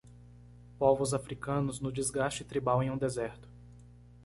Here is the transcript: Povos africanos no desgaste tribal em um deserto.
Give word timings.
Povos 0.79 1.13
africanos 1.13 1.79
no 1.79 1.91
desgaste 1.91 2.43
tribal 2.43 2.81
em 2.81 2.89
um 2.89 2.97
deserto. 2.97 3.47